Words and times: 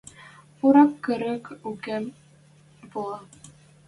Урал 0.65 0.91
кырык 1.03 1.45
юкым 1.69 2.03
пуа... 2.89 3.17